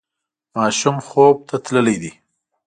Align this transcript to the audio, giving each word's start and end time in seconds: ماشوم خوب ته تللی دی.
ماشوم 0.55 0.97
خوب 1.07 1.35
ته 1.47 1.55
تللی 1.65 1.97
دی. 2.01 2.11